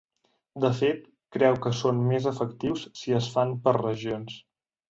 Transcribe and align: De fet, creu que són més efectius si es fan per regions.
De 0.63 0.71
fet, 0.77 1.03
creu 1.37 1.59
que 1.67 1.73
són 1.81 2.01
més 2.13 2.31
efectius 2.33 2.89
si 3.03 3.17
es 3.21 3.31
fan 3.37 3.55
per 3.69 3.79
regions. 3.81 4.43